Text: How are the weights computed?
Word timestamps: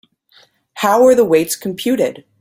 How 0.77 1.05
are 1.05 1.13
the 1.13 1.23
weights 1.23 1.55
computed? 1.55 2.25